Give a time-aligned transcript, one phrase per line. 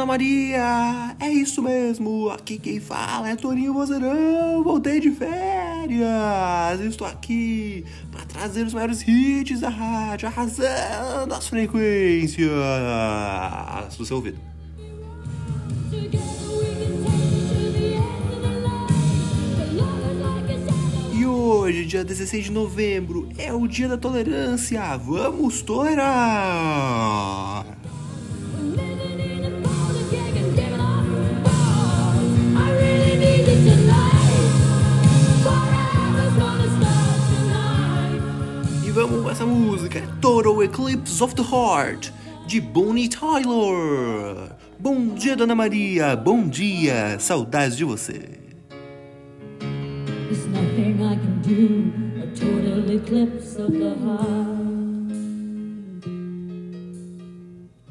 [0.00, 1.14] Dona Maria!
[1.20, 2.30] É isso mesmo!
[2.30, 4.64] Aqui quem fala é Toninho Vozeirão!
[4.64, 6.80] Voltei de férias!
[6.80, 12.48] Estou aqui para trazer os maiores hits da rádio, arrasando as frequências
[13.98, 14.38] do seu ouvido.
[21.12, 24.96] E hoje, dia 16 de novembro, é o dia da tolerância!
[24.96, 26.70] Vamos tolerar!
[39.00, 42.12] Vamos essa música, Total Eclipse of the Heart,
[42.46, 44.54] de Bonnie Tyler.
[44.78, 48.20] Bom dia, Dona Maria, bom dia, saudades de você.
[50.28, 51.90] There's nothing I can do,
[52.22, 54.89] a total eclipse of the heart.